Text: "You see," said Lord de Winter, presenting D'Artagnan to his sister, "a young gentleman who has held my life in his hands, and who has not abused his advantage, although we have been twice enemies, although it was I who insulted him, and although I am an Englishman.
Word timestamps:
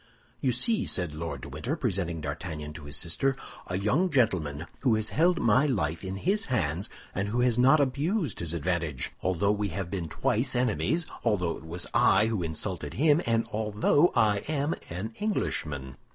"You 0.39 0.51
see," 0.51 0.87
said 0.87 1.13
Lord 1.13 1.41
de 1.41 1.49
Winter, 1.49 1.75
presenting 1.75 2.21
D'Artagnan 2.21 2.73
to 2.73 2.85
his 2.85 2.97
sister, 2.97 3.35
"a 3.67 3.77
young 3.77 4.09
gentleman 4.09 4.65
who 4.79 4.95
has 4.95 5.09
held 5.09 5.39
my 5.39 5.67
life 5.67 6.03
in 6.03 6.15
his 6.15 6.45
hands, 6.45 6.89
and 7.13 7.27
who 7.29 7.41
has 7.41 7.59
not 7.59 7.79
abused 7.79 8.39
his 8.39 8.55
advantage, 8.55 9.11
although 9.21 9.51
we 9.51 9.67
have 9.67 9.91
been 9.91 10.09
twice 10.09 10.55
enemies, 10.55 11.05
although 11.23 11.55
it 11.55 11.67
was 11.67 11.85
I 11.93 12.25
who 12.25 12.41
insulted 12.41 12.95
him, 12.95 13.21
and 13.27 13.45
although 13.51 14.11
I 14.15 14.37
am 14.49 14.73
an 14.89 15.13
Englishman. 15.19 15.97